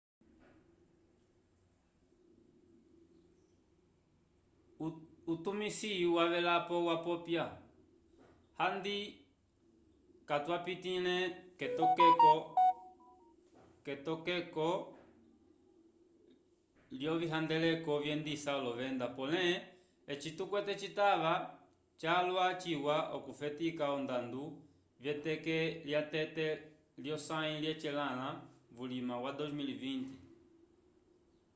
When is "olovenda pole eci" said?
18.59-20.29